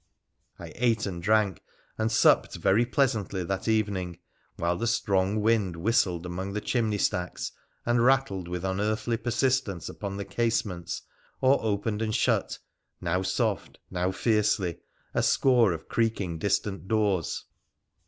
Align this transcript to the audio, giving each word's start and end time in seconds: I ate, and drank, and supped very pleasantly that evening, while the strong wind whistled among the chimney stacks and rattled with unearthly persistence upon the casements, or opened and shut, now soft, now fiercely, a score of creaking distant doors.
I 0.57 0.71
ate, 0.77 1.05
and 1.05 1.21
drank, 1.21 1.61
and 1.95 2.11
supped 2.11 2.55
very 2.55 2.87
pleasantly 2.87 3.43
that 3.43 3.67
evening, 3.67 4.17
while 4.57 4.75
the 4.75 4.87
strong 4.87 5.41
wind 5.41 5.75
whistled 5.75 6.25
among 6.25 6.53
the 6.53 6.59
chimney 6.59 6.97
stacks 6.97 7.51
and 7.85 8.03
rattled 8.03 8.47
with 8.47 8.65
unearthly 8.65 9.17
persistence 9.17 9.89
upon 9.89 10.17
the 10.17 10.25
casements, 10.25 11.03
or 11.39 11.59
opened 11.61 12.01
and 12.01 12.15
shut, 12.15 12.57
now 12.99 13.21
soft, 13.21 13.77
now 13.91 14.09
fiercely, 14.09 14.79
a 15.13 15.21
score 15.21 15.71
of 15.71 15.87
creaking 15.87 16.39
distant 16.39 16.87
doors. 16.87 17.45